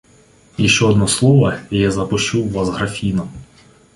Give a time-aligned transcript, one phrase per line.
[0.57, 3.29] Еще одно слово- и я запущу в Вас графином.